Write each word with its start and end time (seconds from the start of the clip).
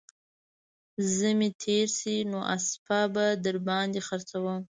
زمى 1.17 1.49
تېر 1.63 1.87
سي 1.99 2.15
نو 2.31 2.39
اسپه 2.55 2.99
به 3.13 3.25
در 3.43 3.57
باندې 3.67 3.99
خرڅوم 4.07 4.59